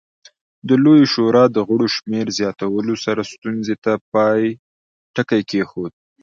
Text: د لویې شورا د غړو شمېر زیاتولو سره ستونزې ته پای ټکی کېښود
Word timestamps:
د 0.67 0.69
لویې 0.83 1.05
شورا 1.13 1.43
د 1.51 1.57
غړو 1.67 1.87
شمېر 1.95 2.27
زیاتولو 2.39 2.95
سره 3.05 3.21
ستونزې 3.33 3.75
ته 3.83 3.93
پای 4.13 4.41
ټکی 5.15 5.41
کېښود 5.49 5.93